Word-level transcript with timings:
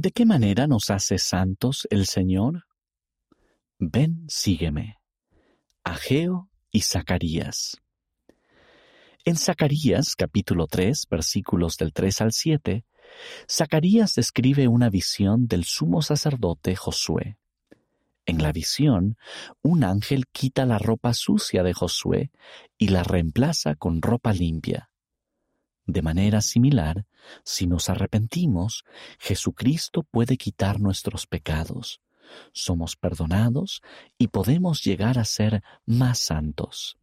¿De 0.00 0.12
qué 0.12 0.24
manera 0.24 0.68
nos 0.68 0.90
hace 0.90 1.18
santos 1.18 1.88
el 1.90 2.06
Señor? 2.06 2.66
Ven, 3.80 4.26
sígueme. 4.28 5.00
Ageo 5.82 6.48
y 6.70 6.82
Zacarías. 6.82 7.78
En 9.24 9.34
Zacarías 9.34 10.14
capítulo 10.14 10.68
3 10.68 11.08
versículos 11.10 11.78
del 11.78 11.92
3 11.92 12.20
al 12.20 12.32
7, 12.32 12.84
Zacarías 13.50 14.14
describe 14.14 14.68
una 14.68 14.88
visión 14.88 15.48
del 15.48 15.64
sumo 15.64 16.00
sacerdote 16.00 16.76
Josué. 16.76 17.36
En 18.24 18.40
la 18.40 18.52
visión, 18.52 19.16
un 19.62 19.82
ángel 19.82 20.26
quita 20.28 20.64
la 20.64 20.78
ropa 20.78 21.12
sucia 21.12 21.64
de 21.64 21.74
Josué 21.74 22.30
y 22.78 22.90
la 22.90 23.02
reemplaza 23.02 23.74
con 23.74 24.00
ropa 24.00 24.32
limpia. 24.32 24.87
De 25.88 26.02
manera 26.02 26.42
similar, 26.42 27.06
si 27.44 27.66
nos 27.66 27.88
arrepentimos, 27.88 28.84
Jesucristo 29.18 30.02
puede 30.02 30.36
quitar 30.36 30.80
nuestros 30.80 31.26
pecados. 31.26 32.02
Somos 32.52 32.94
perdonados 32.94 33.80
y 34.18 34.28
podemos 34.28 34.84
llegar 34.84 35.18
a 35.18 35.24
ser 35.24 35.62
más 35.86 36.18
santos. 36.18 36.98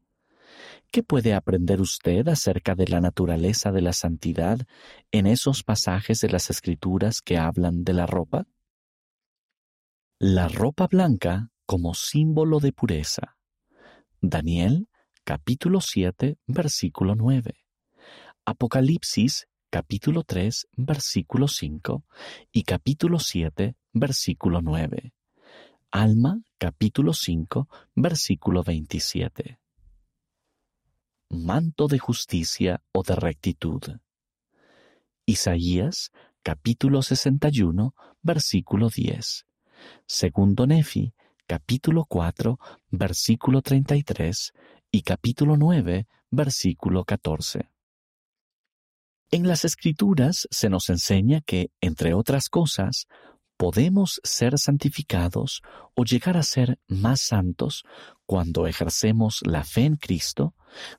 ¿Qué 0.92 1.02
puede 1.02 1.34
aprender 1.34 1.82
usted 1.82 2.28
acerca 2.28 2.76
de 2.76 2.88
la 2.88 3.02
naturaleza 3.02 3.72
de 3.72 3.82
la 3.82 3.92
santidad 3.92 4.60
en 5.12 5.26
esos 5.26 5.64
pasajes 5.64 6.20
de 6.20 6.30
las 6.30 6.52
Escrituras 6.52 7.22
que 7.22 7.40
hablan 7.40 7.84
de 7.84 7.94
la 7.94 8.06
ropa? 8.06 8.46
La 10.20 10.48
ropa 10.48 10.86
blanca 10.86 11.50
como 11.66 11.96
símbolo 11.96 12.60
de 12.60 12.72
pureza. 12.72 13.36
Daniel 14.22 14.90
capítulo 15.24 15.82
7 15.82 16.38
versículo 16.46 17.16
9. 17.16 17.65
Apocalipsis 18.48 19.48
capítulo 19.72 20.22
3 20.22 20.68
versículo 20.78 21.48
5 21.48 22.04
y 22.52 22.62
capítulo 22.62 23.18
7 23.18 23.76
versículo 23.92 24.62
9. 24.62 25.14
Alma 25.90 26.44
capítulo 26.60 27.14
5 27.14 27.68
versículo 27.96 28.62
27. 28.62 29.60
Manto 31.32 31.88
de 31.88 31.98
justicia 31.98 32.84
o 32.92 33.02
de 33.02 33.16
rectitud. 33.16 33.82
Isaías 35.26 36.12
capítulo 36.44 37.02
61 37.02 37.96
versículo 38.22 38.90
10. 38.90 39.48
Segundo 40.06 40.68
Nefi 40.68 41.16
capítulo 41.48 42.06
4 42.06 42.60
versículo 42.92 43.64
33 43.64 44.54
y 44.92 45.02
capítulo 45.02 45.58
9 45.58 46.06
versículo 46.30 47.06
14. 47.06 47.75
En 49.32 49.48
las 49.48 49.66
escrituras 49.66 50.48
se 50.52 50.70
nos 50.70 50.90
enseña 50.90 51.42
que, 51.42 51.72
entre 51.82 52.14
otras 52.14 52.48
cosas, 52.48 53.08
podemos 53.58 54.20
ser 54.24 54.58
santificados 54.60 55.62
o 55.96 56.04
llegar 56.04 56.38
a 56.38 56.44
ser 56.44 56.78
más 56.88 57.22
santos 57.22 57.84
cuando 58.26 58.68
ejercemos 58.68 59.42
la 59.46 59.64
fe 59.64 59.86
en 59.86 59.96
Cristo, 59.96 60.54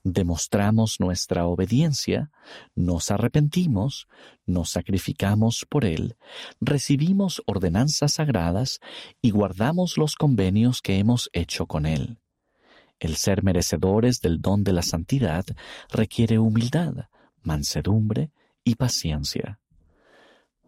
demostramos 0.05 1.01
nuestra 1.01 1.47
obediencia, 1.47 2.31
nos 2.75 3.11
arrepentimos, 3.11 4.07
nos 4.47 4.71
sacrificamos 4.71 5.67
por 5.69 5.85
Él, 5.85 6.17
recibimos 6.61 7.43
ordenanzas 7.47 8.15
sagradas 8.15 8.81
y 9.21 9.31
guardamos 9.31 9.99
los 9.99 10.15
convenios 10.15 10.83
que 10.83 10.99
hemos 10.99 11.31
hecho 11.33 11.67
con 11.67 11.85
Él. 11.85 12.19
El 12.99 13.17
ser 13.17 13.43
merecedores 13.43 14.21
del 14.21 14.41
don 14.41 14.65
de 14.65 14.73
la 14.73 14.83
santidad 14.83 15.45
requiere 15.91 16.39
humildad, 16.39 17.09
mansedumbre 17.47 18.31
y 18.65 18.75
paciencia. 18.75 19.61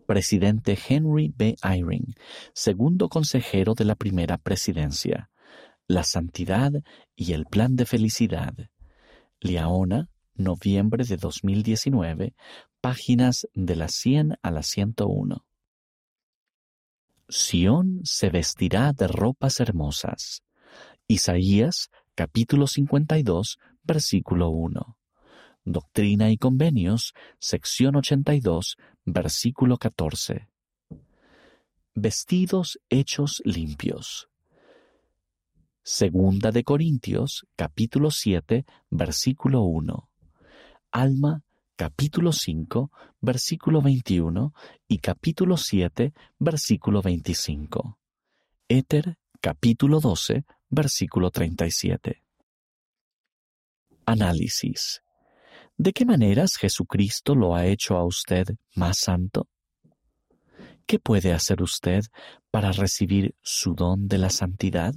Presidente 0.06 0.78
Henry 0.88 1.34
B. 1.36 1.56
Eyring, 1.62 2.14
segundo 2.54 3.08
consejero 3.08 3.74
de 3.74 3.84
la 3.84 3.94
primera 3.94 4.38
presidencia. 4.38 5.30
La 5.86 6.04
santidad 6.04 6.72
y 7.14 7.32
el 7.32 7.44
plan 7.44 7.76
de 7.76 7.84
felicidad. 7.84 8.54
Liaona, 9.40 10.08
noviembre 10.34 11.04
de 11.04 11.16
2019, 11.16 12.34
páginas 12.80 13.46
de 13.54 13.76
la 13.76 13.88
100 13.88 14.38
a 14.40 14.50
la 14.50 14.62
101. 14.62 15.44
Sión 17.28 18.00
se 18.04 18.30
vestirá 18.30 18.92
de 18.92 19.08
ropas 19.08 19.60
hermosas. 19.60 20.42
Isaías, 21.06 21.90
capítulo 22.14 22.66
52, 22.66 23.58
versículo 23.82 24.48
1. 24.50 24.97
Doctrina 25.70 26.30
y 26.30 26.38
Convenios, 26.38 27.12
sección 27.38 27.96
82, 27.96 28.76
versículo 29.04 29.76
14. 29.76 30.48
Vestidos 31.94 32.78
hechos 32.88 33.42
limpios. 33.44 34.28
Segunda 35.82 36.52
de 36.52 36.64
Corintios, 36.64 37.46
capítulo 37.54 38.10
7, 38.10 38.64
versículo 38.88 39.62
1. 39.64 40.08
Alma, 40.90 41.42
capítulo 41.76 42.32
5, 42.32 42.90
versículo 43.20 43.82
21 43.82 44.54
y 44.88 44.98
capítulo 44.98 45.58
7, 45.58 46.14
versículo 46.38 47.02
25. 47.02 47.98
Éter, 48.68 49.18
capítulo 49.42 50.00
12, 50.00 50.44
versículo 50.70 51.30
37. 51.30 52.22
Análisis. 54.06 55.02
¿De 55.80 55.92
qué 55.92 56.04
maneras 56.04 56.56
Jesucristo 56.56 57.36
lo 57.36 57.54
ha 57.54 57.64
hecho 57.66 57.96
a 57.96 58.04
usted 58.04 58.48
más 58.74 58.98
santo? 58.98 59.46
¿Qué 60.86 60.98
puede 60.98 61.32
hacer 61.32 61.62
usted 61.62 62.02
para 62.50 62.72
recibir 62.72 63.36
su 63.42 63.74
don 63.74 64.08
de 64.08 64.18
la 64.18 64.30
santidad? 64.30 64.92